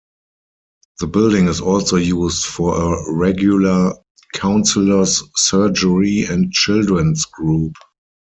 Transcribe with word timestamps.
The 0.99 1.05
building 1.05 1.47
is 1.47 1.61
also 1.61 1.95
used 1.97 2.43
for 2.45 2.75
a 3.07 3.13
regular 3.13 3.93
"Councillors' 4.33 5.21
Surgery" 5.35 6.23
and 6.23 6.51
children's 6.51 7.25
group. 7.25 7.75